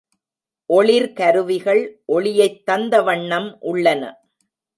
[0.69, 2.01] ஒளிர் கருவிகள்
[2.05, 4.03] ஒளியைத் தந்த வண்ணம் உள்ளன.